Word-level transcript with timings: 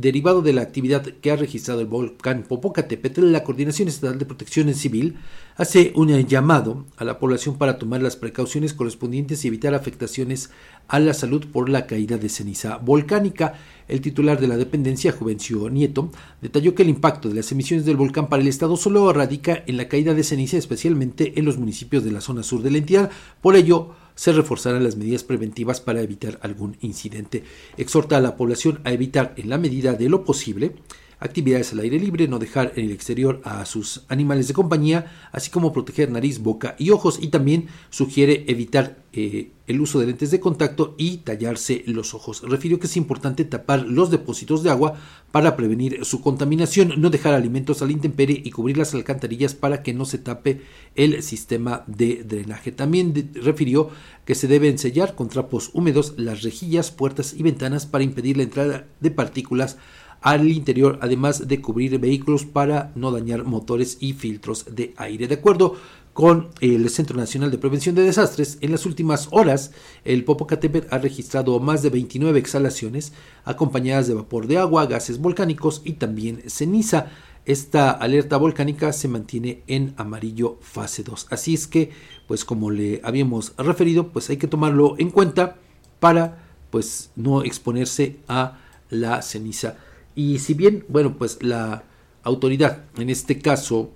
derivado 0.00 0.40
de 0.40 0.52
la 0.52 0.62
actividad 0.62 1.02
que 1.02 1.30
ha 1.30 1.36
registrado 1.36 1.80
el 1.80 1.86
volcán 1.86 2.44
Popocatépetl, 2.48 3.30
la 3.30 3.44
Coordinación 3.44 3.88
Estatal 3.88 4.18
de 4.18 4.24
Protección 4.24 4.72
Civil 4.74 5.16
hace 5.56 5.92
un 5.94 6.08
llamado 6.26 6.86
a 6.96 7.04
la 7.04 7.18
población 7.18 7.58
para 7.58 7.78
tomar 7.78 8.00
las 8.00 8.16
precauciones 8.16 8.72
correspondientes 8.72 9.44
y 9.44 9.48
evitar 9.48 9.74
afectaciones 9.74 10.50
a 10.88 10.98
la 11.00 11.12
salud 11.12 11.44
por 11.52 11.68
la 11.68 11.86
caída 11.86 12.16
de 12.16 12.30
ceniza 12.30 12.78
volcánica. 12.78 13.54
El 13.86 14.00
titular 14.00 14.40
de 14.40 14.48
la 14.48 14.56
dependencia, 14.56 15.12
Juvencio 15.12 15.68
Nieto, 15.68 16.10
detalló 16.40 16.74
que 16.74 16.82
el 16.82 16.88
impacto 16.88 17.28
de 17.28 17.34
las 17.34 17.52
emisiones 17.52 17.84
del 17.84 17.96
volcán 17.96 18.28
para 18.28 18.40
el 18.40 18.48
Estado 18.48 18.76
solo 18.76 19.12
radica 19.12 19.62
en 19.66 19.76
la 19.76 19.88
caída 19.88 20.14
de 20.14 20.24
ceniza, 20.24 20.56
especialmente 20.56 21.38
en 21.38 21.44
los 21.44 21.58
municipios 21.58 22.04
de 22.04 22.12
la 22.12 22.22
zona 22.22 22.42
sur 22.42 22.62
de 22.62 22.70
la 22.70 22.78
entidad. 22.78 23.10
Por 23.42 23.54
ello, 23.54 23.94
se 24.20 24.34
reforzarán 24.34 24.84
las 24.84 24.96
medidas 24.96 25.24
preventivas 25.24 25.80
para 25.80 26.02
evitar 26.02 26.38
algún 26.42 26.76
incidente. 26.82 27.42
Exhorta 27.78 28.18
a 28.18 28.20
la 28.20 28.36
población 28.36 28.82
a 28.84 28.92
evitar, 28.92 29.32
en 29.38 29.48
la 29.48 29.56
medida 29.56 29.94
de 29.94 30.10
lo 30.10 30.24
posible, 30.26 30.72
actividades 31.20 31.72
al 31.72 31.80
aire 31.80 31.98
libre, 31.98 32.26
no 32.26 32.38
dejar 32.38 32.72
en 32.76 32.86
el 32.86 32.92
exterior 32.92 33.40
a 33.44 33.64
sus 33.66 34.04
animales 34.08 34.48
de 34.48 34.54
compañía, 34.54 35.12
así 35.32 35.50
como 35.50 35.72
proteger 35.72 36.10
nariz, 36.10 36.40
boca 36.40 36.74
y 36.78 36.90
ojos 36.90 37.18
y 37.20 37.28
también 37.28 37.68
sugiere 37.90 38.44
evitar 38.48 38.98
eh, 39.12 39.50
el 39.66 39.80
uso 39.80 39.98
de 39.98 40.06
lentes 40.06 40.30
de 40.30 40.40
contacto 40.40 40.94
y 40.96 41.18
tallarse 41.18 41.82
los 41.86 42.14
ojos. 42.14 42.42
Refirió 42.42 42.78
que 42.78 42.86
es 42.86 42.96
importante 42.96 43.44
tapar 43.44 43.84
los 43.86 44.10
depósitos 44.10 44.62
de 44.62 44.70
agua 44.70 44.94
para 45.30 45.56
prevenir 45.56 46.04
su 46.04 46.20
contaminación, 46.20 46.94
no 46.96 47.10
dejar 47.10 47.34
alimentos 47.34 47.82
al 47.82 47.90
intemperie 47.90 48.40
y 48.44 48.50
cubrir 48.50 48.78
las 48.78 48.94
alcantarillas 48.94 49.54
para 49.54 49.82
que 49.82 49.94
no 49.94 50.04
se 50.04 50.18
tape 50.18 50.62
el 50.94 51.22
sistema 51.22 51.84
de 51.86 52.24
drenaje. 52.24 52.72
También 52.72 53.30
refirió 53.34 53.90
que 54.24 54.34
se 54.34 54.48
deben 54.48 54.78
sellar 54.78 55.14
con 55.14 55.28
trapos 55.28 55.70
húmedos 55.72 56.14
las 56.16 56.42
rejillas, 56.42 56.90
puertas 56.90 57.34
y 57.34 57.42
ventanas 57.42 57.86
para 57.86 58.04
impedir 58.04 58.36
la 58.36 58.44
entrada 58.44 58.86
de 59.00 59.10
partículas 59.10 59.76
al 60.20 60.48
interior, 60.50 60.98
además 61.00 61.48
de 61.48 61.60
cubrir 61.60 61.98
vehículos 61.98 62.44
para 62.44 62.92
no 62.94 63.10
dañar 63.10 63.44
motores 63.44 63.96
y 64.00 64.12
filtros 64.12 64.66
de 64.74 64.94
aire. 64.96 65.28
De 65.28 65.36
acuerdo 65.36 65.76
con 66.12 66.48
el 66.60 66.90
Centro 66.90 67.16
Nacional 67.16 67.50
de 67.50 67.58
Prevención 67.58 67.94
de 67.94 68.02
Desastres, 68.02 68.58
en 68.60 68.72
las 68.72 68.84
últimas 68.84 69.28
horas 69.30 69.72
el 70.04 70.24
Popocatépetl 70.24 70.94
ha 70.94 70.98
registrado 70.98 71.58
más 71.60 71.82
de 71.82 71.90
29 71.90 72.38
exhalaciones 72.38 73.12
acompañadas 73.44 74.08
de 74.08 74.14
vapor 74.14 74.46
de 74.46 74.58
agua, 74.58 74.86
gases 74.86 75.18
volcánicos 75.18 75.82
y 75.84 75.94
también 75.94 76.42
ceniza. 76.48 77.06
Esta 77.46 77.90
alerta 77.90 78.36
volcánica 78.36 78.92
se 78.92 79.08
mantiene 79.08 79.62
en 79.66 79.94
amarillo 79.96 80.58
fase 80.60 81.02
2. 81.02 81.28
Así 81.30 81.54
es 81.54 81.66
que, 81.66 81.90
pues 82.28 82.44
como 82.44 82.70
le 82.70 83.00
habíamos 83.02 83.54
referido, 83.56 84.08
pues 84.08 84.28
hay 84.28 84.36
que 84.36 84.46
tomarlo 84.46 84.96
en 84.98 85.10
cuenta 85.10 85.56
para 86.00 86.44
pues 86.70 87.10
no 87.16 87.42
exponerse 87.42 88.18
a 88.28 88.58
la 88.90 89.22
ceniza 89.22 89.78
y 90.14 90.38
si 90.38 90.54
bien, 90.54 90.84
bueno, 90.88 91.16
pues 91.16 91.42
la 91.42 91.84
autoridad, 92.22 92.84
en 92.96 93.10
este 93.10 93.38
caso 93.38 93.90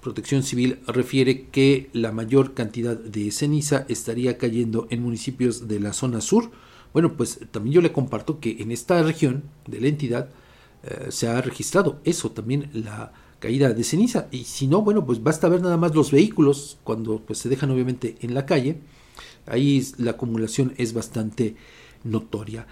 Protección 0.00 0.42
Civil, 0.42 0.78
refiere 0.86 1.46
que 1.48 1.90
la 1.92 2.12
mayor 2.12 2.54
cantidad 2.54 2.96
de 2.96 3.30
ceniza 3.30 3.84
estaría 3.88 4.38
cayendo 4.38 4.86
en 4.90 5.02
municipios 5.02 5.68
de 5.68 5.80
la 5.80 5.92
zona 5.92 6.20
sur, 6.20 6.50
bueno, 6.92 7.16
pues 7.16 7.40
también 7.50 7.74
yo 7.74 7.80
le 7.80 7.92
comparto 7.92 8.40
que 8.40 8.56
en 8.60 8.72
esta 8.72 9.02
región 9.02 9.44
de 9.66 9.80
la 9.80 9.88
entidad 9.88 10.30
eh, 10.82 11.06
se 11.10 11.28
ha 11.28 11.40
registrado 11.40 12.00
eso, 12.04 12.30
también 12.30 12.70
la 12.72 13.12
caída 13.40 13.72
de 13.72 13.84
ceniza. 13.84 14.28
Y 14.30 14.44
si 14.44 14.66
no, 14.66 14.82
bueno, 14.82 15.04
pues 15.04 15.22
basta 15.22 15.48
ver 15.48 15.62
nada 15.62 15.76
más 15.76 15.94
los 15.94 16.10
vehículos 16.10 16.78
cuando 16.84 17.20
pues, 17.20 17.38
se 17.38 17.48
dejan 17.48 17.70
obviamente 17.70 18.16
en 18.20 18.34
la 18.34 18.46
calle. 18.46 18.78
Ahí 19.46 19.86
la 19.98 20.12
acumulación 20.12 20.74
es 20.76 20.92
bastante 20.92 21.56
notoria. 22.04 22.66